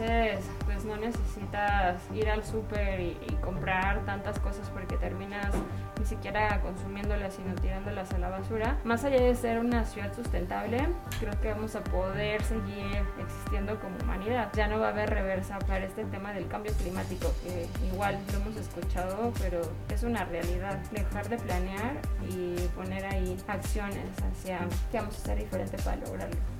[0.00, 5.54] veces pues no necesitas ir al súper y, y comprar tantas cosas porque terminas
[5.98, 8.78] ni siquiera consumiéndolas, sino tirándolas a la basura.
[8.84, 10.78] Más allá de ser una ciudad sustentable,
[11.18, 14.50] creo que vamos a poder seguir existiendo como humanidad.
[14.54, 18.38] Ya no va a haber reversa para este tema del cambio climático, que igual lo
[18.38, 19.60] hemos escuchado, pero
[19.90, 20.78] es una realidad.
[20.90, 24.60] Dejar de planear y poner ahí acciones hacia
[24.90, 26.59] qué vamos a hacer diferente para lograrlo.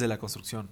[0.00, 0.70] de la construcción.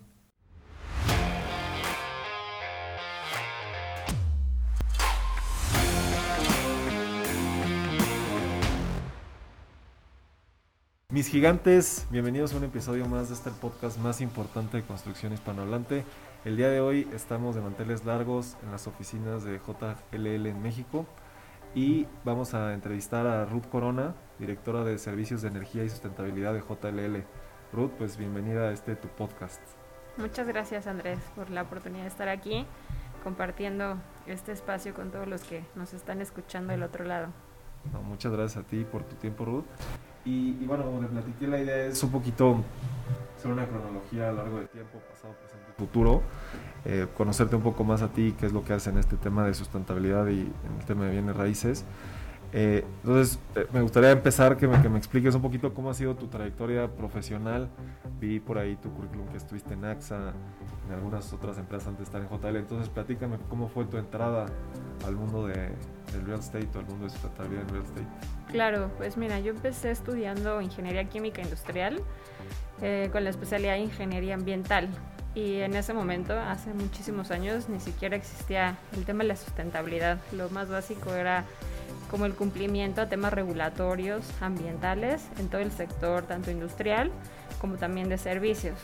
[11.11, 16.05] Mis gigantes, bienvenidos a un episodio más de este podcast más importante de construcción hispanohablante.
[16.45, 21.07] El día de hoy estamos de manteles largos en las oficinas de JLL en México
[21.75, 26.61] y vamos a entrevistar a Ruth Corona, directora de Servicios de Energía y Sustentabilidad de
[26.61, 27.25] JLL.
[27.73, 29.61] Ruth, pues bienvenida a este tu podcast.
[30.17, 32.67] Muchas gracias Andrés por la oportunidad de estar aquí
[33.23, 37.29] compartiendo este espacio con todos los que nos están escuchando del otro lado.
[37.93, 39.65] No, muchas gracias a ti por tu tiempo, Ruth.
[40.25, 42.63] Y, y, bueno, como le platiqué, la idea es un poquito
[43.37, 46.23] hacer una cronología a lo largo del tiempo, pasado, presente, futuro,
[46.85, 49.47] eh, conocerte un poco más a ti, qué es lo que haces en este tema
[49.47, 51.85] de sustentabilidad y en el tema de bienes raíces.
[52.53, 55.95] Eh, entonces, eh, me gustaría empezar que me, que me, expliques un poquito cómo ha
[55.95, 57.69] sido tu trayectoria profesional.
[58.19, 60.33] Vi por ahí tu currículum que estuviste en AXA,
[60.89, 62.57] en algunas otras empresas antes de estar en JL.
[62.57, 64.47] Entonces, platícame cómo fue tu entrada
[65.07, 65.71] al mundo de,
[66.13, 68.07] del real estate o al mundo de sustentabilidad en real estate.
[68.49, 72.03] Claro, pues mira, yo empecé estudiando ingeniería química industrial
[72.83, 74.89] eh, con la especialidad de ingeniería ambiental.
[75.33, 80.19] Y en ese momento, hace muchísimos años, ni siquiera existía el tema de la sustentabilidad.
[80.33, 81.45] Lo más básico era
[82.11, 87.11] como el cumplimiento a temas regulatorios ambientales en todo el sector, tanto industrial
[87.61, 88.79] como también de servicios.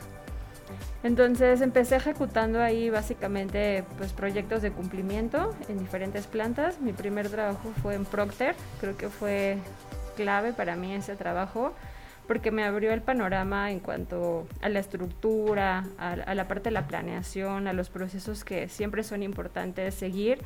[1.02, 6.80] Entonces empecé ejecutando ahí básicamente pues, proyectos de cumplimiento en diferentes plantas.
[6.80, 9.58] Mi primer trabajo fue en Procter, creo que fue
[10.16, 11.74] clave para mí ese trabajo
[12.26, 16.70] porque me abrió el panorama en cuanto a la estructura, a, a la parte de
[16.72, 20.42] la planeación, a los procesos que siempre son importantes seguir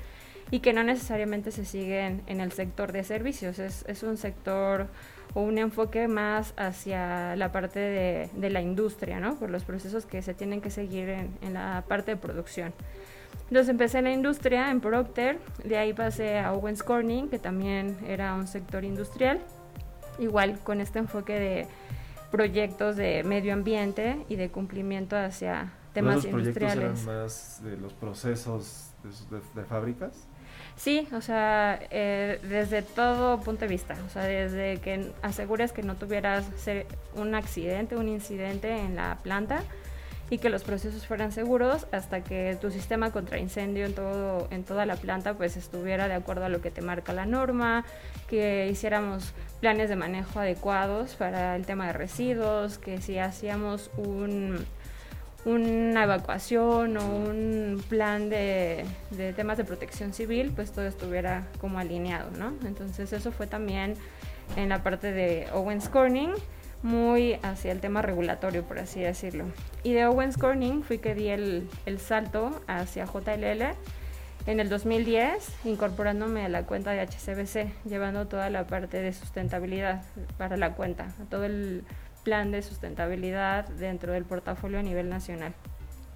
[0.50, 3.58] y que no necesariamente se siguen en el sector de servicios.
[3.58, 4.88] Es, es un sector
[5.34, 9.36] o un enfoque más hacia la parte de, de, la industria, ¿no?
[9.36, 12.72] Por los procesos que se tienen que seguir en, en, la parte de producción.
[13.42, 17.96] Entonces empecé en la industria, en Procter, de ahí pasé a Owens Corning, que también
[18.06, 19.40] era un sector industrial,
[20.18, 21.66] igual con este enfoque de
[22.32, 26.76] proyectos de medio ambiente y de cumplimiento hacia temas ¿Los industriales.
[26.76, 30.28] proyectos eran más de los procesos de, de, de fábricas?
[30.76, 35.82] Sí, o sea, eh, desde todo punto de vista, o sea, desde que asegures que
[35.82, 36.46] no tuvieras
[37.14, 39.62] un accidente, un incidente en la planta
[40.30, 44.62] y que los procesos fueran seguros hasta que tu sistema contra incendio en, todo, en
[44.64, 47.84] toda la planta pues estuviera de acuerdo a lo que te marca la norma,
[48.28, 54.64] que hiciéramos planes de manejo adecuados para el tema de residuos, que si hacíamos un
[55.44, 58.84] una evacuación o un plan de,
[59.36, 62.52] temas de protección civil, pues todo estuviera como alineado, ¿no?
[62.66, 63.94] Entonces eso fue también
[64.56, 66.30] en la parte de Owens Corning,
[66.82, 69.44] muy hacia el tema regulatorio, por así decirlo.
[69.82, 73.74] Y de Owens Corning fui que di el, el salto hacia JLL
[74.46, 80.02] en el 2010, incorporándome a la cuenta de HCBC, llevando toda la parte de sustentabilidad
[80.38, 81.84] para la cuenta, todo el
[82.24, 85.54] plan de sustentabilidad dentro del portafolio a nivel nacional.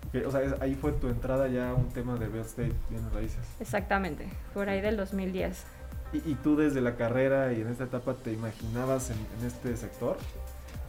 [0.08, 3.12] Okay, o sea, ahí fue tu entrada ya a un tema de real estate, bienes
[3.12, 3.40] raíces.
[3.60, 5.64] Exactamente, por ahí del 2010.
[6.12, 9.76] ¿Y, y tú desde la carrera y en esta etapa te imaginabas en, en este
[9.76, 10.16] sector?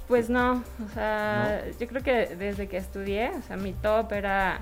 [0.07, 1.79] Pues no, o sea, ¿No?
[1.79, 4.61] yo creo que desde que estudié, o sea, mi top era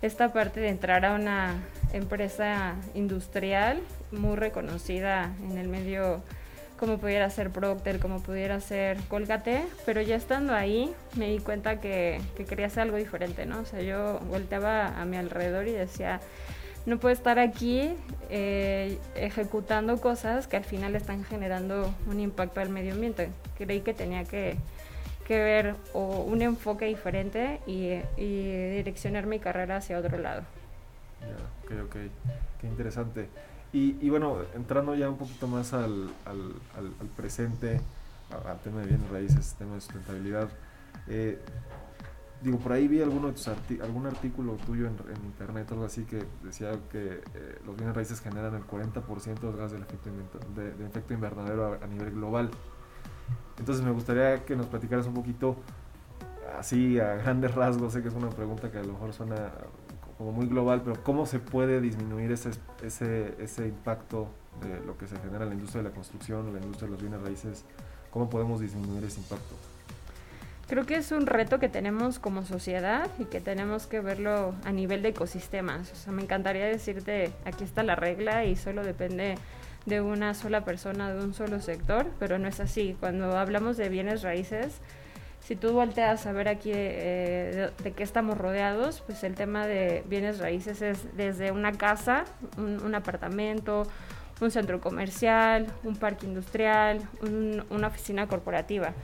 [0.00, 1.54] esta parte de entrar a una
[1.92, 3.80] empresa industrial
[4.10, 6.22] muy reconocida en el medio
[6.82, 11.80] como pudiera ser Procter, como pudiera ser Colgate, pero ya estando ahí me di cuenta
[11.80, 13.60] que, que, quería hacer algo diferente, ¿no?
[13.60, 16.20] O sea, yo volteaba a mi alrededor y decía,
[16.84, 17.94] no puedo estar aquí
[18.30, 23.28] eh, ejecutando cosas que al final están generando un impacto al medio ambiente.
[23.56, 24.56] Creí que tenía que,
[25.24, 30.42] que ver o un enfoque diferente y, y direccionar mi carrera hacia otro lado.
[31.20, 31.96] Ya, ok, ok.
[32.60, 33.28] Qué interesante.
[33.74, 37.80] Y, bueno, entrando ya un poquito más al, al, al, presente,
[38.46, 40.50] al tema de bienes raíces, tema de sustentabilidad.
[41.08, 41.38] Eh,
[42.42, 43.48] digo, por ahí vi alguno de tus
[43.80, 48.20] algún artículo tuyo en, internet o algo así que decía que eh, los bienes raíces
[48.20, 50.10] generan el 40% de gas del efecto,
[50.54, 52.50] de, efecto invernadero a, nivel global.
[53.58, 55.56] Entonces me gustaría que nos platicaras un poquito,
[56.58, 59.50] así a grandes rasgos, sé que es una pregunta que a lo mejor suena
[60.22, 62.50] como muy global, pero ¿cómo se puede disminuir ese,
[62.84, 64.28] ese, ese impacto
[64.62, 66.92] de lo que se genera en la industria de la construcción o la industria de
[66.92, 67.64] los bienes raíces?
[68.12, 69.56] ¿Cómo podemos disminuir ese impacto?
[70.68, 74.70] Creo que es un reto que tenemos como sociedad y que tenemos que verlo a
[74.70, 75.90] nivel de ecosistemas.
[75.90, 79.34] O sea, me encantaría decirte, aquí está la regla y solo depende
[79.86, 82.96] de una sola persona, de un solo sector, pero no es así.
[83.00, 84.74] Cuando hablamos de bienes raíces,
[85.42, 90.04] si tú volteas a ver aquí eh, de, qué estamos rodeados, pues el tema de
[90.06, 92.24] bienes raíces es desde una casa,
[92.56, 93.82] un, apartamento,
[94.40, 97.00] un centro comercial, un parque industrial,
[97.70, 98.94] una oficina corporativa.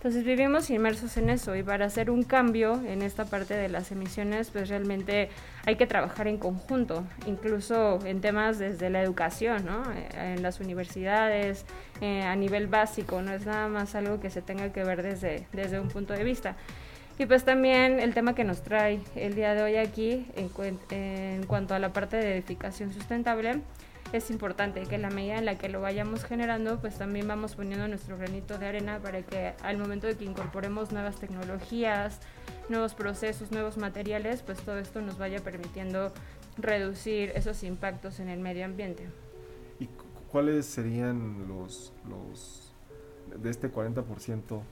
[0.00, 3.92] Entonces vivimos inmersos en eso y para hacer un cambio en esta parte de las
[3.92, 5.28] emisiones, pues realmente
[5.66, 9.82] hay que trabajar en conjunto, incluso en temas desde la educación, ¿no?
[9.92, 11.66] Eh, en las universidades,
[12.00, 15.46] eh, a nivel básico, no es nada más algo que se tenga que ver desde,
[15.52, 16.56] desde un punto de vista.
[17.20, 20.50] Y pues también el tema que nos trae el día de hoy aquí en,
[20.88, 23.60] en cuanto a la parte de edificación sustentable,
[24.14, 27.86] es importante que la medida en la que lo vayamos generando, pues también vamos poniendo
[27.88, 32.20] nuestro granito de arena para que al momento de que incorporemos nuevas tecnologías,
[32.70, 36.14] nuevos procesos, nuevos materiales, pues todo esto nos vaya permitiendo
[36.56, 39.10] reducir esos impactos en el medio ambiente.
[39.78, 39.90] ¿Y
[40.32, 42.72] cuáles serían los, los
[43.36, 44.62] de este 40%?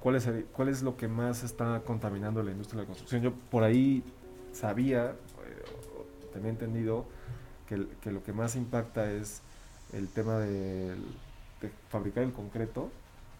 [0.00, 3.22] ¿Cuál es, ¿Cuál es lo que más está contaminando la industria de la construcción?
[3.22, 4.04] Yo por ahí
[4.52, 7.06] sabía, eh, tenía entendido,
[7.68, 9.42] que, lo que más impacta es
[9.92, 10.96] el tema de,
[11.90, 12.90] fabricar el concreto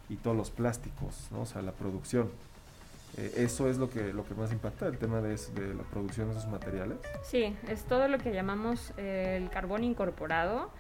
[0.09, 1.43] y todos los plásticos, ¿no?
[1.43, 2.31] o sea, la producción.
[3.17, 6.29] Eh, ¿Eso es lo que, lo que más impacta, el tema de, de, la producción
[6.29, 6.99] de esos materiales?
[7.23, 10.71] Sí, es todo lo que llamamos eh, el carbón incorporado,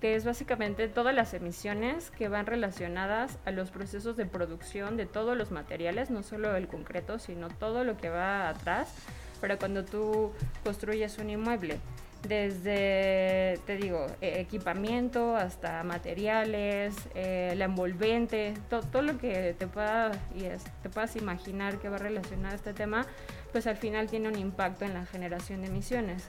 [0.00, 5.06] que es básicamente todas las emisiones que van relacionadas a los procesos de producción de
[5.06, 8.94] todos los materiales, no solo el concreto, sino todo lo que va atrás,
[9.40, 10.32] para cuando tú
[10.64, 11.78] construyes un inmueble
[12.26, 20.12] desde, te digo, e, equipamiento hasta materiales, eh, la envolvente, todo lo que te, pueda,
[20.34, 20.44] y
[20.82, 23.06] te puedas imaginar que va relacionado a este tema,
[23.52, 26.28] pues al final tiene un impacto en la generación de emisiones.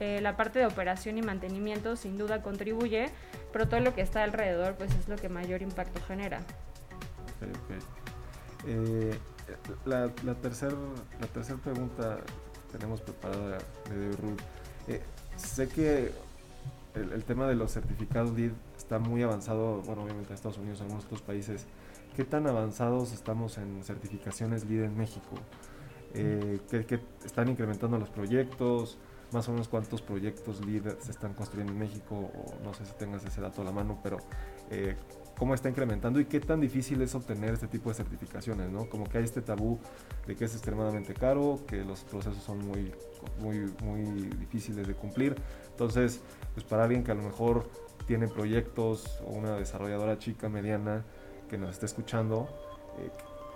[0.00, 3.10] Eh, la parte de operación y mantenimiento sin duda contribuye,
[3.52, 6.40] pero todo lo que está alrededor pues es lo que mayor impacto genera.
[8.66, 9.18] Eh,
[9.84, 10.74] la, la tercera
[11.20, 12.18] la tercer pregunta
[12.54, 13.58] que tenemos preparada
[13.88, 14.40] de Ruth
[15.36, 16.12] sé que
[16.94, 20.84] el, tema de los certificados LEED está muy avanzado, bueno, obviamente en Estados Unidos, en
[20.84, 21.66] algunos otros países.
[22.16, 25.36] ¿Qué tan avanzados estamos en certificaciones LEED en México?
[26.14, 28.96] Eh, ¿qué, están incrementando los proyectos?
[29.32, 32.92] Más o menos cuántos proyectos LEED se están construyendo en México, o no sé si
[32.92, 34.18] tengas ese dato a la mano, pero
[34.70, 34.96] eh,
[35.36, 38.88] cómo está incrementando y qué tan difícil es obtener este tipo de certificaciones, ¿no?
[38.88, 39.78] Como que hay este tabú
[40.26, 42.92] de que es extremadamente caro, que los procesos son muy,
[43.40, 44.02] muy, muy
[44.38, 45.36] difíciles de cumplir.
[45.70, 46.20] Entonces,
[46.54, 47.68] pues para alguien que a lo mejor
[48.06, 51.04] tiene proyectos o una desarrolladora chica, mediana,
[51.48, 52.48] que nos esté escuchando,
[52.98, 53.10] eh,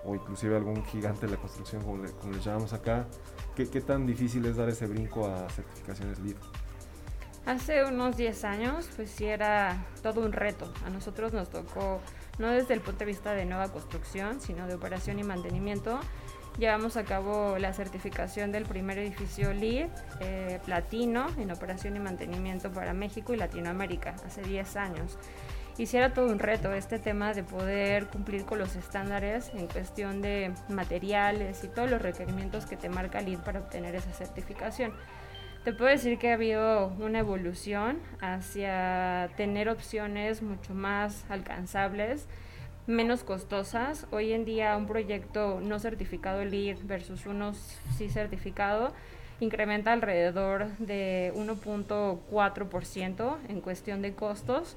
[0.04, 3.06] o inclusive algún gigante de la construcción, como le, como llamamos acá,
[3.54, 6.36] ¿qué, ¿qué tan difícil es dar ese brinco a certificaciones LEED?
[7.46, 10.72] Hace unos 10 años, pues sí era todo un reto.
[10.84, 12.00] A nosotros nos tocó,
[12.38, 15.98] no desde el punto de vista de nueva construcción, sino de operación y mantenimiento.
[16.58, 19.88] Llevamos a cabo la certificación del primer edificio LEED
[20.20, 25.16] eh, platino en operación y mantenimiento para México y Latinoamérica hace 10 años.
[25.78, 30.52] Hiciera todo un reto este tema de poder cumplir con los estándares en cuestión de
[30.68, 34.92] materiales y todos los requerimientos que te marca LEED para obtener esa certificación.
[35.64, 42.26] Te puedo decir que ha habido una evolución hacia tener opciones mucho más alcanzables,
[42.86, 44.06] menos costosas.
[44.10, 48.92] Hoy en día un proyecto no certificado LEED versus uno sí certificado
[49.40, 54.76] incrementa alrededor de 1.4% en cuestión de costos.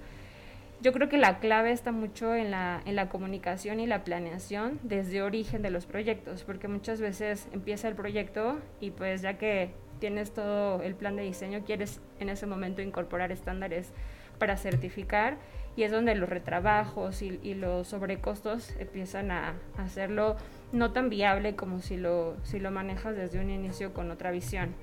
[0.83, 4.81] Yo creo que la clave está mucho en la, en la comunicación y la planeación
[4.83, 9.69] desde origen de los proyectos, porque muchas veces empieza el proyecto y pues ya que
[9.99, 13.93] tienes todo el plan de diseño, quieres en ese momento incorporar estándares
[14.39, 15.37] para certificar
[15.77, 20.35] y es donde los retrabajos y, los sobrecostos empiezan a, hacerlo
[20.73, 24.75] no tan viable como si lo, si lo manejas desde un inicio con otra visión.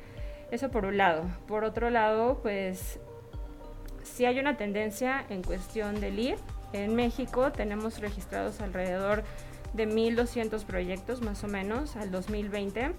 [0.51, 1.27] Eso por un lado.
[1.47, 2.99] Por otro lado, pues
[4.11, 6.39] si hay una tendencia en cuestión de lead.
[6.73, 9.25] En México tenemos registrados alrededor
[9.73, 12.93] de 1.200 proyectos más o menos al 2020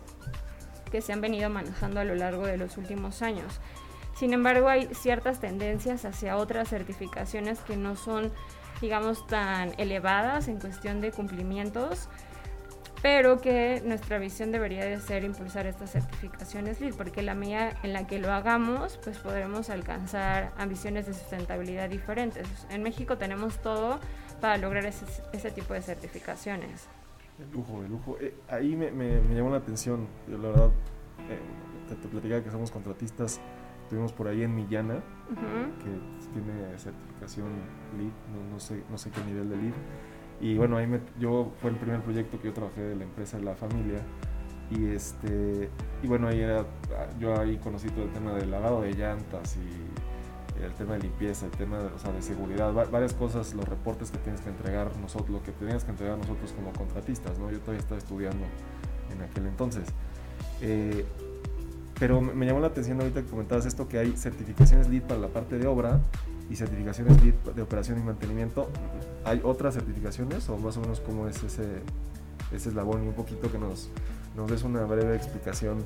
[0.91, 3.59] que se han venido manejando a lo largo de los últimos años.
[4.15, 8.31] Sin embargo, hay ciertas tendencias hacia otras certificaciones que no son,
[8.81, 12.09] digamos, tan elevadas en cuestión de cumplimientos,
[13.01, 17.93] pero que nuestra visión debería de ser impulsar estas certificaciones LEED, porque la medida en
[17.93, 22.47] la que lo hagamos, pues podremos alcanzar ambiciones de sustentabilidad diferentes.
[22.69, 23.99] En México tenemos todo
[24.39, 26.87] para lograr ese, ese tipo de certificaciones.
[27.39, 28.17] El lujo, el lujo.
[28.21, 30.69] Eh, ahí me, me, me, llamó la atención, yo la verdad,
[31.29, 31.39] eh,
[31.89, 33.41] te, te platicaba que somos contratistas,
[33.83, 35.77] estuvimos por ahí en Millana, uh -huh.
[35.79, 37.47] que tiene certificación
[37.97, 39.73] LEED, no, no, sé, no sé qué nivel de LEED
[40.41, 43.37] y bueno, ahí me, yo fue el primer proyecto que yo trabajé de la empresa
[43.37, 43.99] de la familia.
[44.71, 45.69] Y este
[46.01, 46.65] y bueno, ahí era,
[47.19, 51.45] yo ahí conocí todo el tema del lavado de llantas y el tema de limpieza,
[51.45, 54.95] el tema de, o sea, de seguridad, varias cosas, los reportes que tienes que entregar
[54.97, 57.51] nosotros, lo que tenías que entregar nosotros como contratistas, ¿no?
[57.51, 58.45] Yo todavía estaba estudiando
[59.11, 59.87] en aquel entonces.
[60.61, 61.05] Eh,
[61.99, 65.27] pero me llamó la atención ahorita que comentabas esto, que hay certificaciones LEED para la
[65.27, 65.99] parte de obra
[66.51, 67.17] y certificaciones
[67.55, 68.69] de operación y mantenimiento.
[69.23, 71.63] ¿Hay otras certificaciones o más o menos cómo es ese,
[72.51, 73.89] ese eslabón y un poquito que nos,
[74.35, 75.83] nos des una breve explicación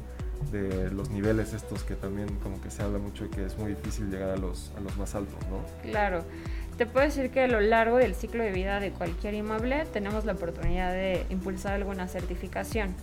[0.51, 3.69] de los niveles estos que también como que se habla mucho y que es muy
[3.69, 5.62] difícil llegar a los, a los más altos, ¿no?
[5.89, 6.24] Claro.
[6.77, 10.25] Te puedo decir que a lo largo del ciclo de vida de cualquier inmueble tenemos
[10.25, 12.95] la oportunidad de impulsar alguna certificación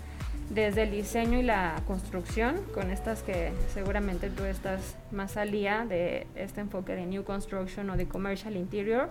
[0.50, 5.87] desde el diseño y la construcción, con estas que seguramente tú estás más al día
[5.88, 9.11] de este enfoque de New Construction o de Commercial Interior,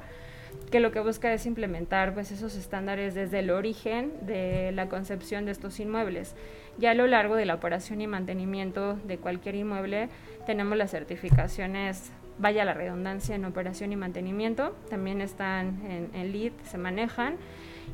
[0.70, 5.46] que lo que busca es implementar pues, esos estándares desde el origen de la concepción
[5.46, 6.36] de estos inmuebles.
[6.78, 10.10] Ya a lo largo de la operación y mantenimiento de cualquier inmueble
[10.46, 16.54] tenemos las certificaciones, vaya la redundancia, en operación y mantenimiento, también están en, en LEED,
[16.64, 17.38] se manejan.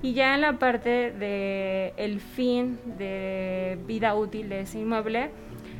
[0.01, 5.31] Y ya en la parte de el fin de vida útil de ese inmueble,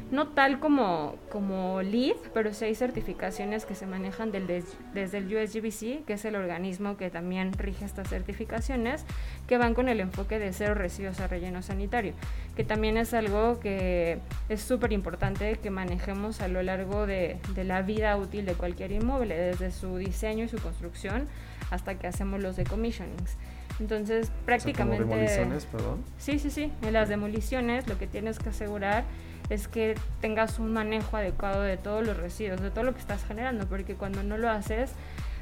[0.09, 4.47] no tal como, como LEED, pero sí hay certificaciones que se manejan del,
[4.93, 9.05] desde el USGBC, que es el organismo que también rige estas certificaciones,
[9.47, 12.13] que van con el enfoque de cero residuos a relleno sanitario,
[12.55, 17.63] que también es algo que es súper importante que manejemos a lo largo de, de
[17.65, 21.27] la vida útil de cualquier inmueble, desde su diseño y su construcción
[21.69, 23.38] hasta que hacemos los decommissionings.
[23.79, 25.03] Entonces, prácticamente...
[25.03, 26.03] O sea, demoliciones, perdón.
[26.17, 26.72] Sí, sí, sí.
[26.81, 29.03] En las demoliciones lo que tienes que asegurar
[29.50, 33.24] es que tengas un manejo adecuado de todos los residuos, de todo lo que estás
[33.25, 34.91] generando, porque cuando no lo haces,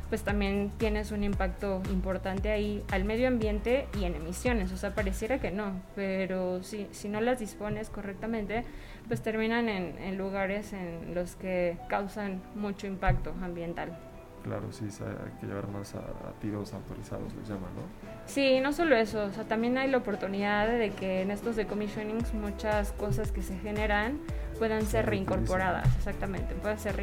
[0.09, 4.71] pues también tienes un impacto importante ahí al medio ambiente y en emisiones.
[4.71, 8.63] O sea, pareciera que no, pero si, si no las dispones correctamente,
[9.07, 13.97] pues terminan en, en lugares en los que causan mucho impacto ambiental
[14.45, 17.81] claro, sí, hay que llevar más a, a, tiros autorizados, les llaman, ¿no?
[18.27, 22.33] Sí, no solo eso, o sea, también hay la oportunidad de que en estos decommissionings
[22.35, 24.19] muchas cosas que se generan
[24.59, 26.95] puedan ser reincorporadas, exactamente, puedan ser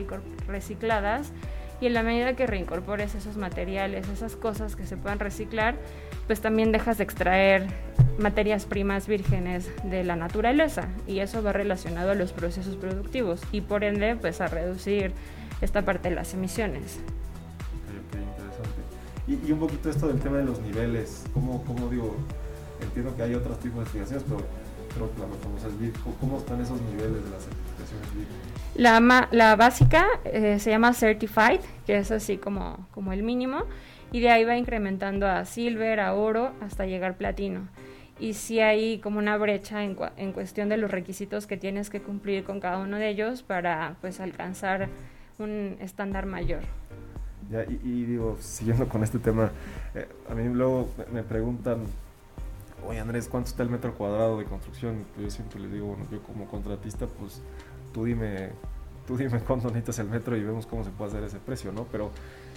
[0.47, 1.33] recicladas
[1.81, 5.75] y en la medida que reincorpores esos materiales, esas cosas que se puedan reciclar,
[6.29, 7.67] pues también dejas de extraer
[8.19, 13.63] materias primas vírgenes de la naturaleza y eso va relacionado a los procesos productivos y
[13.63, 15.13] por ende pues a reducir
[15.61, 17.01] esta parte de las emisiones.
[19.33, 22.17] Y, y, un poquito esto del tema de los niveles, ¿cómo, cómo digo?
[22.83, 24.41] Entiendo que hay otros tipos de certificaciones, pero
[24.95, 25.95] creo que la más famosa es LEED.
[26.21, 28.27] ¿Cómo están esos niveles de las certificaciones LEED?
[28.75, 33.65] La, la básica eh, se llama Certified, que es así como, como el mínimo,
[34.11, 37.69] y de ahí va incrementando a Silver, a Oro, hasta llegar Platino.
[38.21, 42.03] Y sí hay como una brecha en, en cuestión de los requisitos que tienes que
[42.03, 44.91] cumplir con cada uno de ellos para pues alcanzar
[45.39, 46.65] un estándar mayor.
[47.51, 49.51] Ya, y, digo, siguiendo con este tema,
[49.95, 51.81] eh, a mí luego me preguntan,
[52.87, 55.05] oye Andrés, ¿cuánto está el metro cuadrado de construcción?
[55.21, 57.43] Yo siempre les digo, bueno, yo como contratista, pues
[57.93, 58.51] tú dime,
[59.07, 61.85] tú dime cuánto necesitas el metro y vemos cómo se puede hacer ese precio, ¿no?
[61.91, 62.11] Pero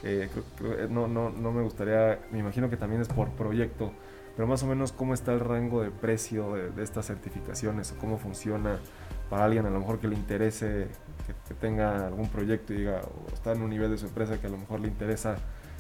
[0.03, 3.91] eh, creo, no, no, no me gustaría, me imagino que también es por proyecto,
[4.35, 7.97] pero más o menos cómo está el rango de precio de, de estas certificaciones o
[7.97, 8.79] cómo funciona
[9.29, 10.87] para alguien a lo mejor que le interese
[11.25, 14.39] que, que, tenga algún proyecto y diga, o está en un nivel de su empresa
[14.39, 15.37] que a lo mejor le interesa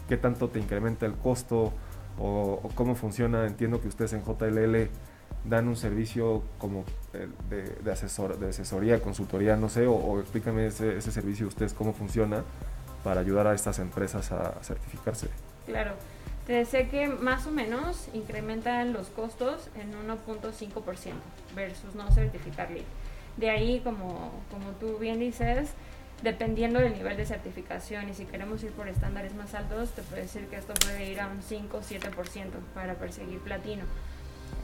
[0.07, 1.73] qué tanto te incrementa el costo
[2.17, 3.45] o, o cómo funciona.
[3.45, 4.89] Entiendo que ustedes en JLL
[5.43, 6.83] dan un servicio como
[7.49, 11.73] de, de, asesor, de asesoría, consultoría, no sé, o, o explícame ese, ese, servicio ustedes
[11.73, 12.43] cómo funciona
[13.03, 15.27] para ayudar a estas empresas a certificarse.
[15.65, 15.93] Claro.
[16.47, 21.13] Te decía que más o menos incrementan los costos en 1.5%
[21.55, 22.83] versus no certificar LEED.
[23.37, 25.69] De ahí, como, como tú bien dices,
[26.23, 30.21] dependiendo del nivel de certificación y si queremos ir por estándares más altos, te puedo
[30.21, 33.83] decir que esto puede ir a un 5 o 7% para perseguir platino.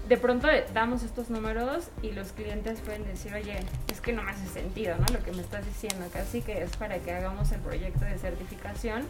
[0.08, 3.60] De pronto damos estos números y los clientes pueden decir, oye,
[3.92, 5.06] es que no me hace sentido, ¿no?
[5.14, 9.04] Lo que me estás diciendo, casi que es para que hagamos el proyecto de certificación,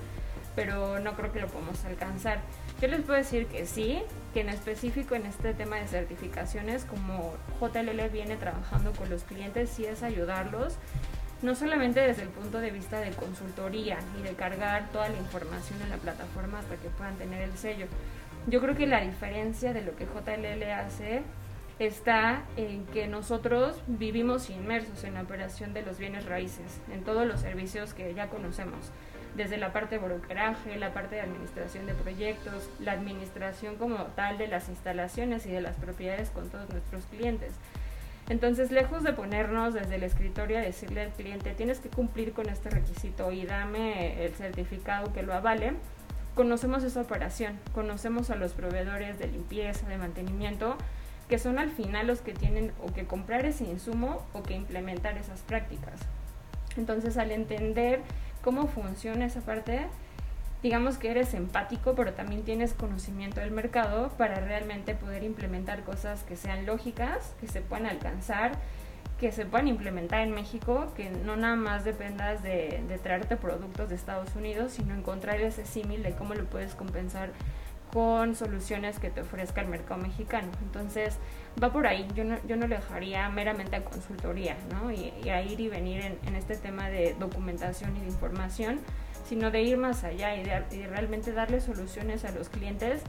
[0.56, 2.42] pero no creo que lo podamos alcanzar.
[2.82, 4.02] Yo les puedo decir que sí,
[4.34, 9.70] que en específico en este tema de certificaciones, como JLL viene trabajando con los clientes,
[9.70, 10.78] sí es ayudarlos
[11.42, 15.82] no solamente desde el punto de vista de consultoría y de cargar toda la información
[15.82, 17.88] en la plataforma hasta que puedan tener el sello.
[18.48, 21.24] Yo creo que la diferencia de lo que JLL hace
[21.80, 27.26] está en que nosotros vivimos inmersos en la operación de los bienes raíces, en todos
[27.26, 28.92] los servicios que ya conocemos,
[29.36, 34.38] desde la parte de brokeraje, la parte de administración de proyectos, la administración como tal
[34.38, 37.54] de las instalaciones y de las propiedades con todos nuestros clientes.
[38.30, 42.50] Entonces, lejos de ponernos desde el escritorio a decirle al cliente, tienes que cumplir con
[42.50, 45.74] este requisito y dame el certificado que lo avale,
[46.36, 50.78] conocemos esa operación, conocemos a los proveedores de limpieza, de mantenimiento,
[51.28, 55.18] que son al final los que tienen o que comprar ese insumo o que implementar
[55.18, 56.00] esas prácticas.
[56.78, 58.02] Entonces, al entender
[58.44, 59.88] cómo funciona esa parte,
[60.64, 66.24] digamos que eres empático, pero también tienes conocimiento del mercado para realmente poder implementar cosas
[66.24, 68.54] que sean lógicas, que se puedan alcanzar,
[69.20, 73.96] que se puedan implementar en México, que no nada más dependas de, traerte productos de
[73.96, 77.30] Estados Unidos, sino encontrar ese símil de cómo lo puedes compensar
[77.92, 80.48] con soluciones que te ofrezca el mercado mexicano.
[80.62, 81.18] Entonces,
[81.62, 82.08] va por ahí.
[82.16, 84.92] Yo no, yo no lo dejaría meramente a consultoría, ¿no?
[84.92, 88.80] Y, a ir y venir en, este tema de documentación y de información,
[89.28, 93.02] sino de ir más allá y, de, realmente darle soluciones a los clientes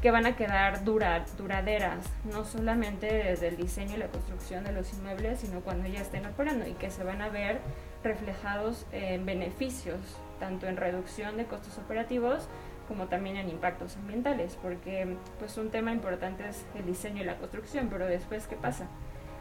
[0.00, 4.72] que van a quedar dura, duraderas, no solamente desde el diseño y la construcción de
[4.72, 7.60] los inmuebles, sino cuando ya estén operando y que se van a ver
[8.02, 10.00] reflejados en beneficios,
[10.38, 12.48] tanto en reducción de costos operativos
[12.90, 17.36] como también en impactos ambientales, porque pues un tema importante es el diseño y la
[17.36, 18.88] construcción, pero después ¿qué pasa?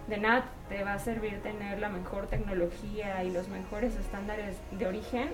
[0.07, 4.85] De nada te va a servir tener la mejor tecnología y los mejores estándares de
[4.85, 5.29] origen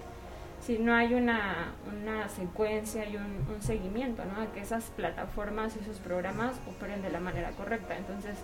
[0.62, 4.42] si no hay una, una secuencia y un, un, seguimiento, ¿no?
[4.42, 7.98] A que esas plataformas y esos programas operen de la manera correcta.
[7.98, 8.38] Entonces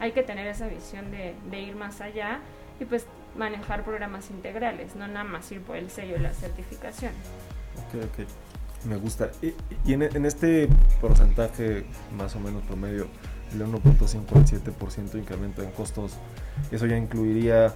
[0.00, 2.40] hay que tener esa visión de, de ir más allá
[2.80, 3.06] y pues
[3.36, 7.12] manejar programas integrales, no nada más ir por el sello de la certificación.
[7.86, 8.26] Ok, ok.
[8.84, 9.30] Me gusta.
[9.42, 10.68] Y, y en, en, este
[11.00, 11.84] porcentaje
[12.16, 13.06] más o menos promedio,
[13.52, 16.12] el 1.5 al 7% de incremento en costos,
[16.70, 17.74] eso ya incluiría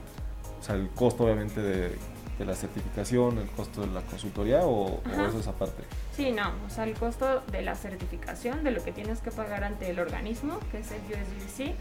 [0.58, 1.96] o sea, el costo obviamente de
[2.38, 5.82] de la certificación, el costo de la consultoría o, eso es aparte?
[6.14, 9.64] Sí, no, o sea, el costo de la certificación, de lo que tienes que pagar
[9.64, 11.74] ante el organismo, que es el USDC,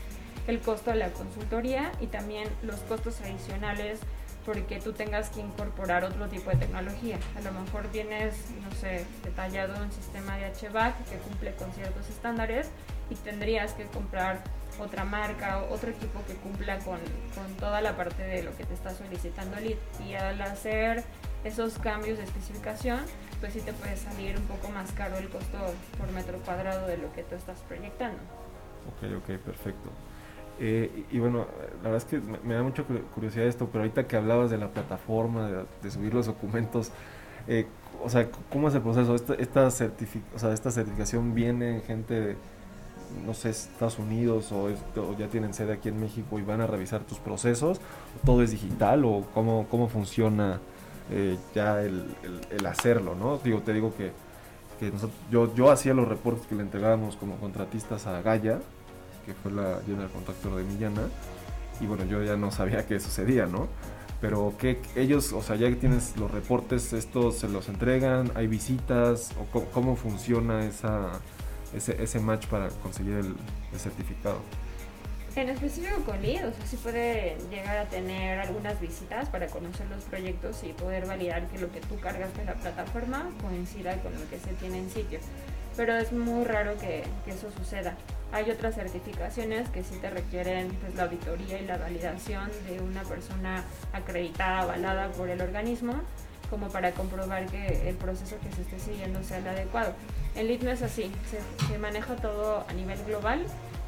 [0.47, 3.99] el costo de la consultoría y también los costos adicionales
[4.45, 7.17] porque tú tengas que incorporar otro tipo de tecnología.
[7.35, 12.07] A lo mejor vienes, no sé, detallado un sistema de HVAC que cumple con ciertos
[12.09, 12.69] estándares
[13.09, 14.43] y tendrías que comprar
[14.79, 16.99] otra marca, o otro equipo que cumpla con,
[17.33, 21.03] con, toda la parte de lo que te está solicitando el Y al hacer
[21.43, 22.99] esos cambios de especificación,
[23.39, 25.57] pues sí te puede salir un poco más caro el costo
[25.97, 28.19] por metro cuadrado de lo que tú estás proyectando.
[28.87, 29.89] Ok, ok, perfecto.
[30.59, 31.45] Eh, y, bueno,
[31.83, 34.69] la verdad es que me, da mucha curiosidad esto, pero ahorita que hablabas de la
[34.69, 35.49] plataforma,
[35.81, 36.91] de, subir los documentos,
[37.47, 37.65] eh,
[38.03, 39.15] o sea, ¿cómo es el proceso?
[39.15, 42.35] Esta, esta, o sea, esta certificación viene gente de
[43.25, 44.69] no sé, Estados Unidos o,
[45.17, 47.79] ya tienen sede aquí en México y van a revisar tus procesos?
[48.25, 50.59] ¿Todo es digital o cómo, cómo funciona
[51.11, 52.05] eh, ya el,
[52.65, 53.15] hacerlo?
[53.15, 53.37] ¿no?
[53.37, 54.11] Digo, te digo que,
[55.31, 58.59] yo, yo hacía los reportes que le entregábamos como contratistas a Gaia,
[59.25, 61.07] que fue la general contractor de Millana,
[61.79, 63.67] y bueno, yo ya no sabía qué sucedía, ¿no?
[64.21, 68.47] Pero que ellos, o sea, ya que tienes los reportes, estos se los entregan, hay
[68.47, 71.19] visitas, o cómo funciona esa
[71.75, 73.35] ese, ese match para conseguir el,
[73.77, 74.39] certificado.
[75.35, 79.85] En específico con Lead, o sea, sí puede llegar a tener algunas visitas para conocer
[79.87, 84.13] los proyectos y poder validar que lo que tú cargaste en la plataforma coincida con
[84.13, 85.19] lo que se tiene en sitio.
[85.77, 87.95] Pero es muy raro que, que eso suceda.
[88.31, 93.03] Hay otras certificaciones que sí te requieren pues, la auditoría y la validación de una
[93.03, 96.01] persona acreditada, avalada por el organismo,
[96.49, 99.93] como para comprobar que el proceso que se esté siguiendo sea el adecuado.
[100.35, 101.11] En Lead no es así,
[101.69, 103.45] se, maneja todo a nivel global.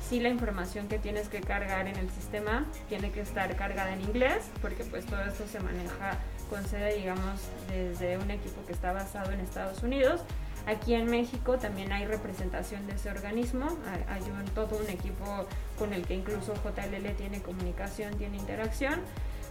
[0.07, 4.01] Sí la información que tienes que cargar en el sistema tiene que estar cargada en
[4.01, 6.17] inglés, porque pues todo esto se maneja
[6.49, 10.21] con sede, digamos, desde un equipo que está basado en Estados Unidos,
[10.67, 13.67] Aquí en México también hay representación de ese organismo,
[14.09, 15.45] hay, un, todo un equipo
[15.79, 18.99] con el que incluso JLL tiene comunicación, tiene interacción,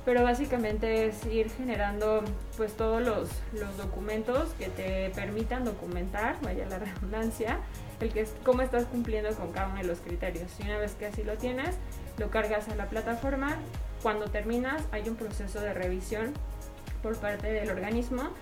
[0.05, 2.22] pero básicamente es ir generando
[2.59, 7.61] pues todos los, los documentos que te permitan documentar, vaya la redundancia,
[7.98, 10.52] el que es cómo estás cumpliendo con cada uno de los criterios.
[10.61, 11.76] Y una vez que así lo tienes,
[12.18, 13.57] lo cargas a la plataforma.
[14.02, 16.35] Cuando terminas, hay un proceso de revisión
[17.02, 18.33] por parte del organismo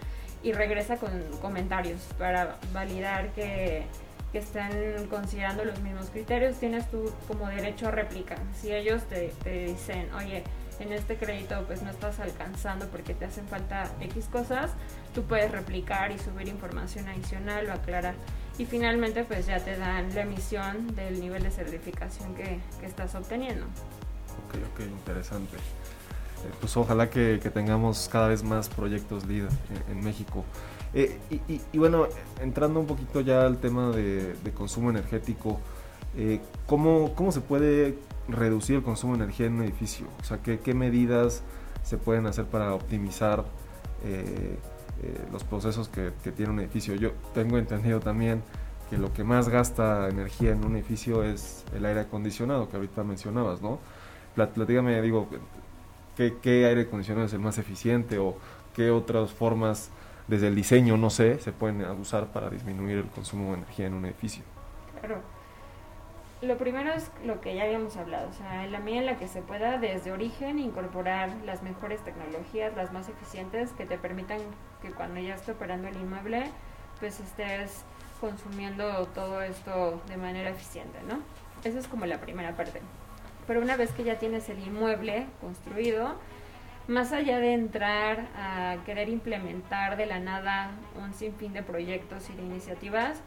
[0.44, 3.86] y regresa con comentarios para validar que,
[4.30, 4.70] que están
[5.08, 6.56] considerando los mismos criterios.
[6.60, 8.36] Tienes tú como derecho a réplica.
[8.60, 10.44] Si ellos te, te dicen, oye,
[10.80, 14.72] en este crédito pues no estás alcanzando porque te hacen falta X cosas,
[15.14, 18.14] tú puedes replicar y subir información adicional o aclarar
[18.58, 23.14] y finalmente pues ya te dan la emisión del nivel de certificación que, que estás
[23.14, 23.64] obteniendo.
[23.66, 25.56] Ok, ok, interesante.
[26.44, 29.48] Eh, pues ojalá que, que, tengamos cada vez más proyectos LEED
[29.90, 30.44] en, México.
[30.92, 32.06] Eh, y, y, bueno,
[32.40, 35.58] entrando un poquito ya al tema de, de consumo energético,
[36.16, 40.06] eh, ¿cómo, ¿cómo, se puede reducir el consumo de energía en un edificio?
[40.20, 41.42] O sea, ¿qué, qué medidas
[41.82, 43.44] se pueden hacer para optimizar
[45.02, 46.94] eh, los procesos que, tiene un edificio.
[46.94, 48.42] Yo tengo entendido también
[48.88, 53.02] que lo que más gasta energía en un edificio es el aire acondicionado, que ahorita
[53.02, 53.80] mencionabas, ¿no?
[54.34, 55.28] Platígame, digo,
[56.16, 58.36] ¿qué, aire acondicionado es el más eficiente o
[58.74, 59.90] qué otras formas
[60.26, 63.94] desde el diseño, no sé, se pueden usar para disminuir el consumo de energía en
[63.94, 64.44] un edificio?
[65.00, 65.20] Claro.
[66.42, 69.16] Lo primero es lo que ya habíamos hablado, o sea, en la medida en la
[69.16, 74.38] que se pueda desde origen incorporar las mejores tecnologías, las más eficientes, que te permitan
[74.82, 76.50] que cuando ya esté operando el inmueble,
[77.00, 77.84] pues estés
[78.20, 81.20] consumiendo todo esto de manera eficiente, ¿no?
[81.64, 82.80] Esa es como la primera parte.
[83.46, 86.16] Pero una vez que ya tienes el inmueble construido,
[86.86, 90.70] más allá de entrar a querer implementar de la nada
[91.02, 93.20] un sinfín de proyectos y de iniciativas,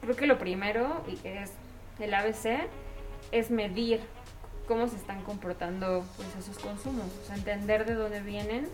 [0.00, 1.52] creo que lo primero, y que es
[2.00, 2.68] el ABC
[3.30, 4.00] es medir
[4.66, 8.68] cómo se están comportando pues esos consumos, entender de dónde vienen,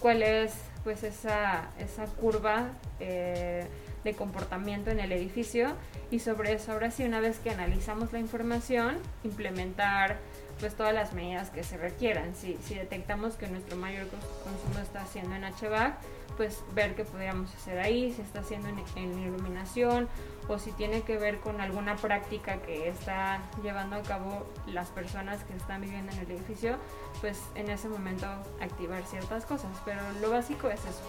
[0.00, 2.68] cuál es pues esa, esa curva
[3.00, 3.66] eh,
[4.04, 5.74] de comportamiento en el edificio
[6.10, 10.18] y sobre eso ahora sí una vez que analizamos la información implementar
[10.60, 12.34] pues todas las medidas que se requieran.
[12.36, 14.06] Si, si detectamos que nuestro mayor
[14.44, 15.98] consumo está haciendo en HVAC,
[16.36, 20.08] pues ver qué podríamos hacer ahí, si está haciendo en iluminación
[20.48, 25.42] o si tiene que ver con alguna práctica que está llevando a cabo las personas
[25.44, 26.76] que están viviendo en el edificio,
[27.20, 28.26] pues en ese momento
[28.60, 29.70] activar ciertas cosas.
[29.84, 31.02] Pero lo básico es eso,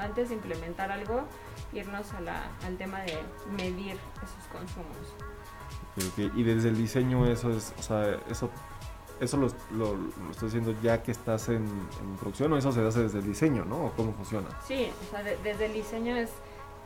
[0.00, 1.24] antes de implementar algo,
[1.72, 3.18] irnos al tema de
[3.56, 4.96] medir esos consumos.
[6.16, 7.72] Y desde el diseño eso es,
[8.28, 8.50] eso
[9.20, 9.96] eso lo, lo,
[10.30, 11.66] estoy diciendo ya que estás en,
[12.20, 13.86] producción o eso se hace desde el diseño, ¿no?
[13.86, 14.48] ¿O cómo funciona?
[14.66, 16.30] Sí, o sea, desde el diseño es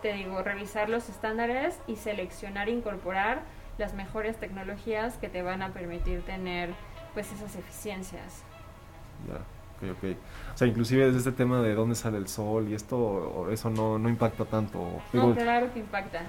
[0.03, 3.43] te digo, revisar los estándares y seleccionar e incorporar
[3.79, 6.71] las mejores tecnologías que te van a permitir tener
[7.15, 8.43] pues esas eficiencias.
[9.27, 9.37] Ya,
[9.77, 10.17] ok, ok.
[10.55, 13.99] O sea, inclusive desde este tema de dónde sale el sol y esto, eso no,
[13.99, 15.01] no impacta tanto.
[15.13, 16.23] No, claro que impacta.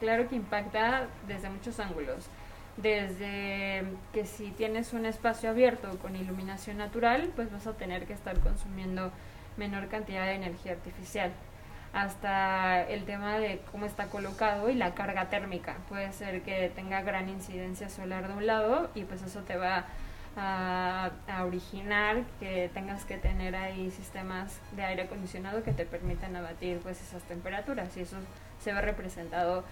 [0.00, 2.28] Claro que impacta desde muchos ángulos.
[2.76, 8.12] Desde que si tienes un espacio abierto con iluminación natural, pues vas a tener que
[8.12, 9.12] estar consumiendo
[9.56, 11.30] menor cantidad de energía artificial
[11.94, 15.76] hasta el tema de cómo está colocado y la carga térmica.
[15.88, 19.84] Puede ser que tenga gran incidencia solar de un lado y pues eso te va
[20.36, 21.12] a,
[21.44, 27.00] originar que tengas que tener ahí sistemas de aire acondicionado que te permitan abatir pues
[27.00, 28.16] esas temperaturas y eso
[28.58, 29.62] se ve representado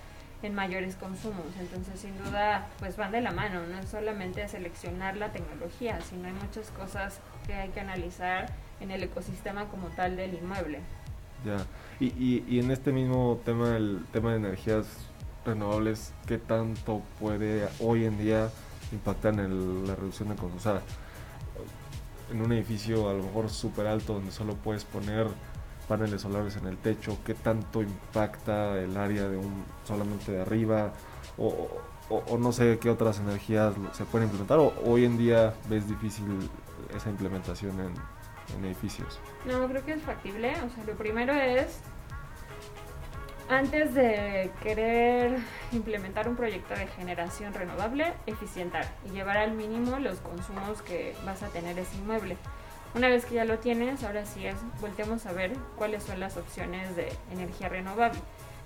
[0.43, 1.47] en mayores consumos.
[1.59, 6.27] Entonces, sin duda, pues van de la mano, no es solamente seleccionar la tecnología, sino
[6.27, 10.81] hay muchas cosas que hay que analizar en el ecosistema como tal del inmueble.
[11.45, 11.59] Ya.
[12.01, 14.87] Y, y, en este mismo tema, el tema de energías
[15.45, 18.51] renovables, ¿qué tanto puede hoy en día
[18.93, 20.57] impactar en la reducción de consumo?
[20.57, 20.83] O sea,
[22.31, 25.27] en un edificio a lo mejor súper alto donde solo puedes poner
[25.89, 30.93] paneles solares en el techo, ¿qué tanto impacta el área de un solamente de arriba?
[31.39, 31.69] O,
[32.39, 36.51] no sé qué otras energías se pueden implementar, o hoy en día ves difícil
[36.95, 37.95] esa implementación en,
[38.57, 39.19] en edificios?
[39.47, 40.51] No, creo que es factible.
[40.51, 41.79] O sea, lo primero es,
[43.49, 45.39] antes de querer
[45.73, 51.43] implementar un proyecto de generación renovable, eficientar y llevar al mínimo los consumos que vas
[51.43, 52.37] a tener ese inmueble.
[52.95, 56.37] Una vez que ya lo tienes, ahora sí es, volteemos a ver cuáles son las
[56.37, 58.21] opciones de energía renovable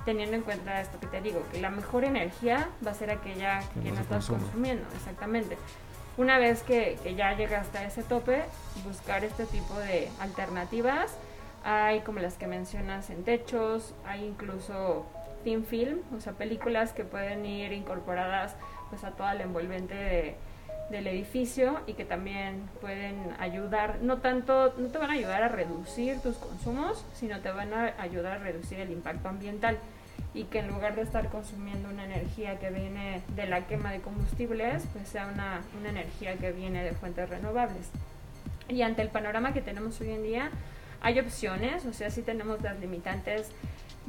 [0.07, 3.61] teniendo en cuenta esto que te digo, que la mejor energía va a ser aquella
[3.83, 5.59] que, no, estás consumiendo, exactamente.
[6.17, 8.45] Una vez que, ya llegaste a ese tope,
[8.85, 11.15] buscar este tipo de alternativas.
[11.65, 15.05] Hay como las que mencionas en techos, hay incluso
[15.43, 18.55] thin film, o sea, películas que pueden ir incorporadas
[18.89, 20.37] pues a toda la envolvente
[20.91, 25.49] del edificio y que también pueden ayudar, no tanto, no te van a ayudar a
[25.49, 29.79] reducir tus consumos, sino te van a ayudar a reducir el impacto ambiental
[30.33, 34.01] y que en lugar de estar consumiendo una energía que viene de la quema de
[34.01, 37.89] combustibles, pues sea una, una energía que viene de fuentes renovables.
[38.69, 40.51] Y ante el panorama que tenemos hoy en día,
[41.01, 43.51] hay opciones, o sea, sí tenemos las limitantes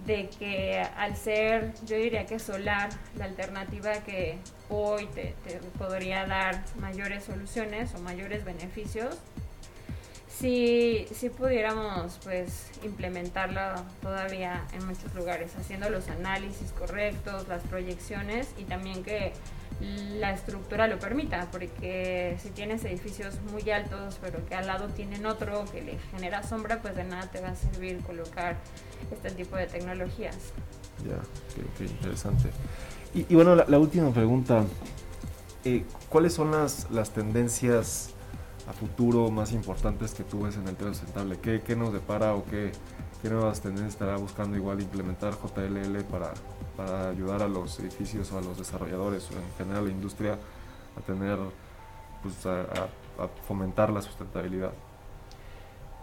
[0.06, 4.38] de que al ser, yo diría que solar, la alternativa que
[4.70, 5.34] hoy te,
[5.78, 9.18] podría dar mayores soluciones o mayores beneficios,
[10.30, 13.60] si, si pudiéramos pues implementarlo
[14.02, 19.34] todavía en muchos lugares, haciendo los análisis correctos, las proyecciones y también que
[19.80, 25.26] la estructura lo permita, porque si tienes edificios muy altos, pero que al lado tienen
[25.26, 28.58] otro que le genera sombra, pues de nada te va a servir colocar
[29.12, 30.36] este tipo de tecnologías.
[31.06, 31.20] Ya,
[31.78, 32.50] qué, interesante.
[33.14, 34.64] Y, bueno, la, última pregunta,
[35.64, 38.12] eh, ¿cuáles son las, las tendencias
[38.68, 41.40] a futuro más importantes que tú ves en el tema sustentable?
[41.40, 42.72] ¿Qué, ¿Qué, nos depara o qué,
[43.22, 46.34] qué nuevas tendencias estará buscando igual implementar JLL para,
[46.76, 50.38] para ayudar a los edificios o a los desarrolladores o en general a la industria
[50.98, 51.38] a tener,
[52.22, 52.88] pues a,
[53.48, 54.72] fomentar la sustentabilidad?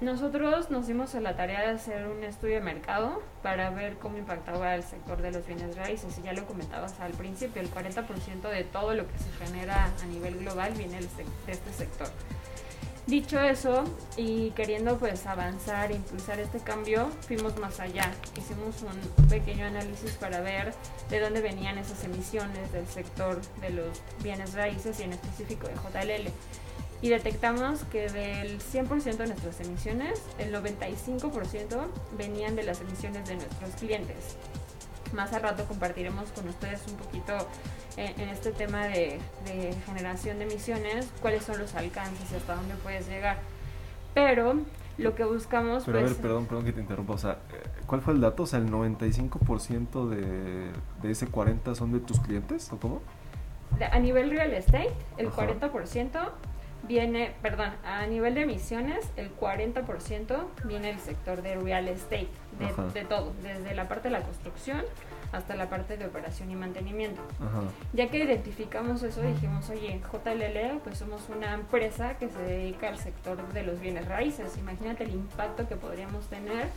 [0.01, 4.19] Nosotros nos dimos a la tarea de hacer un estudio de mercado para ver cómo
[4.19, 6.19] impactaba el sector de los bienes raíces.
[6.19, 10.07] Y ya lo comentabas al principio, el 40% de todo lo que se genera a
[10.07, 12.09] nivel global viene de este sector.
[13.07, 13.85] Dicho eso,
[14.17, 18.11] y queriendo pues avanzar e impulsar este cambio, fuimos más allá.
[18.37, 20.73] Hicimos un pequeño análisis para ver
[21.11, 25.75] de dónde venían esas emisiones del sector de los bienes raíces y en específico de
[25.75, 26.33] JLL.
[27.05, 31.77] Y detectamos que del 100% de nuestras emisiones, el 95%
[32.17, 34.39] venían de las emisiones de nuestros clientes.
[35.13, 37.35] Más al rato compartiremos con ustedes un poquito
[37.99, 39.21] en, este tema de,
[39.85, 43.37] generación de emisiones, cuáles son los alcances y hasta dónde puedes llegar.
[44.15, 44.61] Pero
[44.97, 45.85] lo que buscamos...
[45.85, 47.13] Pero a ver, pues, perdón, perdón que te interrumpa.
[47.13, 47.37] O sea,
[47.87, 48.45] ¿cuál fue el dato?
[48.45, 50.71] O sea, ¿el 95% de,
[51.03, 53.03] de ese 40% son de tus clientes o cómo?
[53.91, 56.31] a nivel real estate, el 40%
[56.87, 63.01] viene, perdón, a nivel de emisiones, el 40% viene del sector de real estate, de,
[63.01, 64.83] de, todo, desde la parte de la construcción
[65.35, 67.21] hasta la parte de operación y mantenimiento.
[67.93, 72.99] Ya que identificamos eso, dijimos, oye, JLL, pues somos una empresa que se dedica al
[72.99, 74.57] sector de los bienes raíces.
[74.59, 76.69] Imagínate el impacto que podríamos tener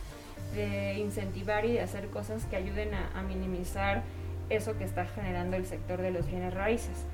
[0.54, 4.02] de incentivar y de hacer cosas que ayuden a, minimizar
[4.50, 7.06] eso que está generando el sector de los bienes raíces.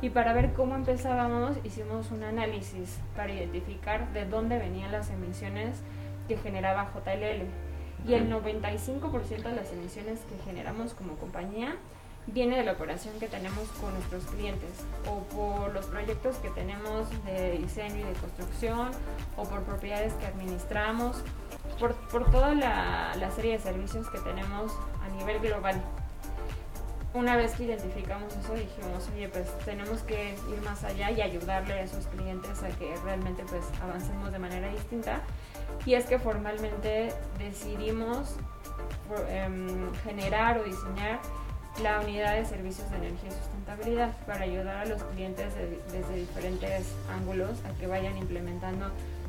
[0.00, 5.80] Y para ver cómo empezábamos, hicimos un análisis para identificar de dónde venían las emisiones
[6.28, 7.46] que generaba JLL
[8.06, 11.76] y el 95% de las emisiones que generamos como compañía
[12.26, 14.70] viene de la operación que tenemos con nuestros clientes
[15.08, 18.90] o por los proyectos que tenemos de diseño y de construcción
[19.36, 21.22] o por propiedades que administramos,
[21.80, 25.82] por, por toda la, la serie de servicios que tenemos a nivel global.
[27.14, 31.74] Una vez que identificamos eso dijimos, oye, pues tenemos que ir más allá y ayudarle
[31.74, 35.20] a esos clientes a que realmente pues avancemos de manera distinta
[35.84, 38.36] y es que formalmente decidimos
[39.28, 41.20] em, generar o diseñar
[41.82, 45.52] la unidad de servicios de energía y sustentabilidad para ayudar a los clientes
[45.92, 48.86] desde diferentes ángulos a que vayan implementando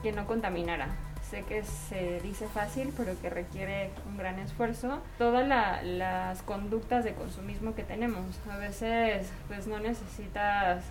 [0.02, 0.88] que no contaminara.
[1.22, 5.00] Sé que se dice fácil, pero que requiere un gran esfuerzo.
[5.18, 8.40] Todas las conductas de consumismo que tenemos.
[8.50, 10.84] A veces, pues no necesitas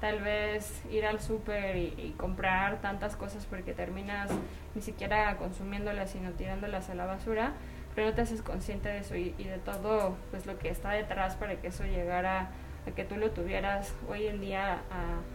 [0.00, 4.30] tal vez ir al súper y, comprar tantas cosas porque terminas
[4.74, 7.52] ni siquiera consumiéndolas, sino tirándolas a la basura
[7.94, 11.36] pero no te haces consciente de eso y, de todo pues lo que está detrás
[11.36, 12.48] para que eso llegara a
[12.90, 14.80] que tú lo tuvieras hoy en día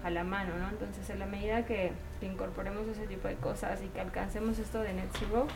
[0.04, 0.70] a, la mano, ¿no?
[0.70, 4.94] Entonces, en la medida que, incorporemos ese tipo de cosas y que alcancemos esto de
[4.94, 5.48] Net Zero,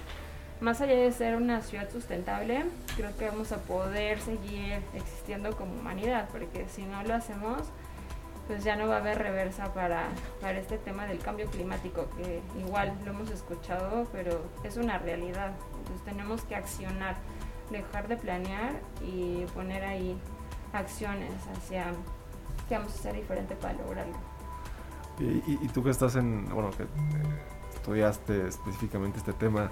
[0.61, 2.63] más allá de ser una ciudad sustentable,
[2.95, 7.63] creo que vamos a poder seguir existiendo como humanidad, porque si no lo hacemos,
[8.47, 10.05] pues ya no va a haber reversa para,
[10.39, 15.53] para este tema del cambio climático, que igual lo hemos escuchado, pero es una realidad.
[15.79, 17.15] Entonces tenemos que accionar,
[17.71, 20.15] dejar de planear y poner ahí
[20.73, 21.85] acciones hacia
[22.67, 24.13] qué vamos a hacer diferente para lograrlo.
[25.19, 26.87] Y, tú que estás en, bueno, que eh,
[27.75, 29.69] estudiaste específicamente este tema,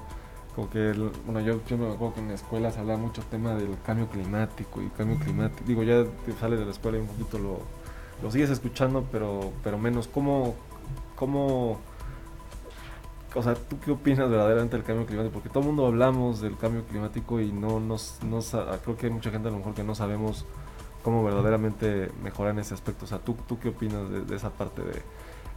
[0.55, 0.91] como que,
[1.25, 4.07] bueno, yo, yo me acuerdo que en la escuela se hablaba mucho tema del cambio
[4.09, 6.05] climático y cambio climático, digo, ya
[6.39, 7.59] sales de la escuela y un poquito lo,
[8.21, 10.07] lo sigues escuchando, pero, pero menos.
[10.07, 10.55] ¿Cómo,
[11.15, 11.79] cómo,
[13.33, 15.33] o sea, ¿tú qué opinas verdaderamente del cambio climático?
[15.33, 18.39] Porque todo el mundo hablamos del cambio climático y no nos, no,
[18.83, 20.45] creo que hay mucha gente a lo mejor que no sabemos
[21.09, 23.05] cómo verdaderamente mejorar en ese aspecto.
[23.05, 25.01] O sea, ¿tú, tú qué opinas de, esa parte de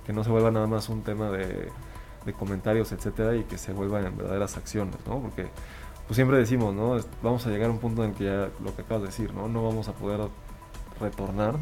[0.06, 1.68] que no se vuelva nada más un tema de,
[2.24, 5.20] de comentarios, etcétera, y que se vuelvan en verdaderas acciones, ¿no?
[5.20, 5.48] Porque
[6.06, 6.98] pues siempre decimos, ¿no?
[7.22, 9.34] Vamos a llegar a un punto en el que ya lo que acabas de decir,
[9.34, 9.46] ¿no?
[9.46, 10.22] No vamos a poder
[10.98, 11.56] retornar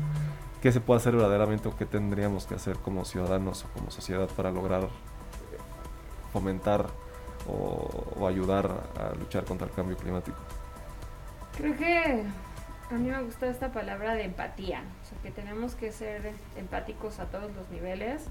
[0.62, 4.28] qué se puede hacer verdaderamente o qué tendríamos que hacer como ciudadanos o como sociedad
[4.36, 4.88] para lograr
[6.32, 6.86] fomentar
[7.48, 10.38] o, ayudar a luchar contra el cambio climático.
[11.56, 12.24] Creo que
[12.90, 17.20] a mí me gusta esta palabra de empatía, o sea, que tenemos que ser empáticos
[17.20, 18.26] a todos los niveles,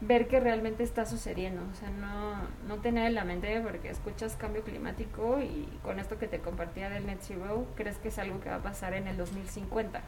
[0.00, 2.34] ver qué realmente está sucediendo, o sea, no,
[2.66, 6.90] no tener en la mente porque escuchas cambio climático y con esto que te compartía
[6.90, 10.00] del Net Zero, crees que es algo que va a pasar en el 2050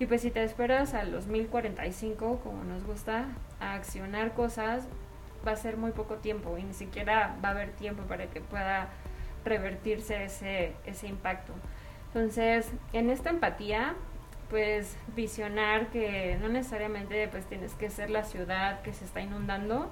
[0.00, 3.26] y pues si te esperas al 2045, como nos gusta,
[3.60, 4.88] a accionar cosas,
[5.46, 8.40] va a ser muy poco tiempo y ni siquiera va a haber tiempo para que
[8.40, 8.88] pueda
[9.44, 11.52] revertirse ese, ese impacto.
[12.14, 13.94] Entonces, en esta empatía,
[14.48, 19.88] pues visionar que no necesariamente pues tienes que ser la ciudad que se está inundando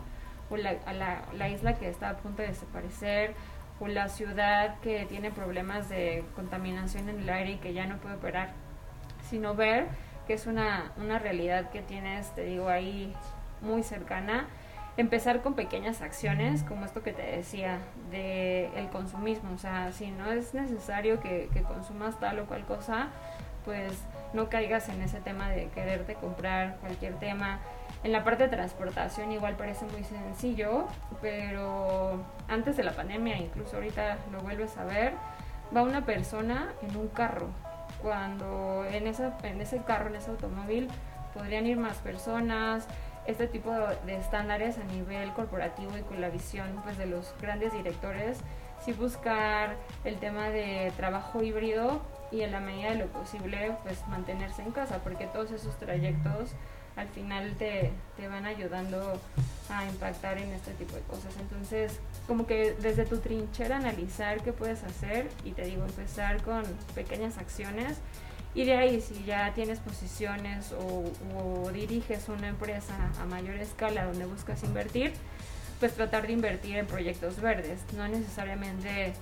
[0.50, 3.34] o la, la, la isla que está a punto de desaparecer
[3.78, 7.98] o la ciudad que tiene problemas de contaminación en el aire y que ya no
[7.98, 8.50] puede operar
[9.28, 9.86] sino ver
[10.26, 13.14] que es una, una realidad que tienes, te digo, ahí
[13.62, 14.46] muy cercana.
[14.98, 17.78] Empezar con pequeñas acciones, como esto que te decía,
[18.10, 19.54] de el consumismo.
[19.54, 23.08] O sea, si no es necesario que, que consumas tal o cual cosa,
[23.64, 23.92] pues
[24.32, 27.60] no caigas en ese tema de quererte comprar cualquier tema.
[28.02, 30.86] En la parte de transportación igual parece muy sencillo,
[31.20, 35.12] pero antes de la pandemia, incluso ahorita lo vuelves a ver,
[35.76, 37.48] va una persona en un carro
[38.02, 40.88] cuando en, esa, en ese carro, en ese automóvil,
[41.34, 42.86] podrían ir más personas,
[43.28, 43.70] este tipo
[44.06, 48.38] de estándares a nivel corporativo y con la visión pues, de los grandes directores,
[48.84, 52.00] sí buscar el tema de trabajo híbrido
[52.32, 56.52] y en la medida de lo posible pues mantenerse en casa, porque todos esos trayectos
[56.96, 59.20] al final te, te, van ayudando
[59.68, 61.32] a impactar en este tipo de cosas.
[61.38, 66.64] Entonces, como que desde tu trinchera analizar qué puedes hacer y te digo, empezar con
[66.96, 67.98] pequeñas acciones
[68.54, 74.24] y de ahí si ya tienes posiciones o, diriges una empresa a mayor escala donde
[74.24, 75.12] buscas invertir,
[75.78, 79.12] pues tratar de invertir en proyectos verdes, no necesariamente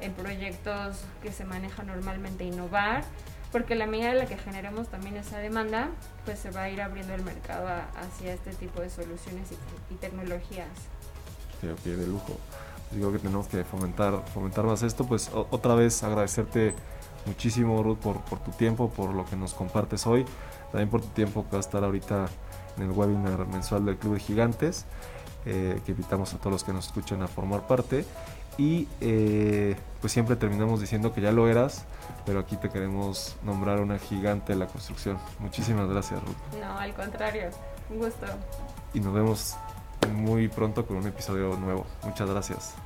[0.00, 3.04] en proyectos que se manejan normalmente innovar,
[3.52, 5.88] porque la medida en la que generemos también esa demanda,
[6.24, 9.48] pues se va a ir abriendo el mercado hacia este tipo de soluciones
[9.90, 10.68] y, tecnologías.
[11.60, 12.38] Sí, ok, de lujo.
[12.92, 16.74] Digo que tenemos que fomentar, fomentar más esto, pues otra vez agradecerte
[17.26, 20.24] muchísimo Ruth por, por tu tiempo, por lo que nos compartes hoy,
[20.70, 22.28] también por tu tiempo que va a estar ahorita
[22.76, 24.86] en el webinar mensual del Club de Gigantes,
[25.44, 28.04] eh, que invitamos a todos los que nos escuchen a formar parte
[28.58, 31.84] y eh, pues siempre terminamos diciendo que ya lo eras,
[32.24, 35.18] pero aquí te queremos nombrar una gigante de la construcción.
[35.38, 36.60] Muchísimas gracias, Ruth.
[36.60, 37.50] No, al contrario,
[37.90, 38.26] un gusto.
[38.94, 39.56] Y nos vemos
[40.14, 41.86] muy pronto con un episodio nuevo.
[42.04, 42.85] Muchas gracias.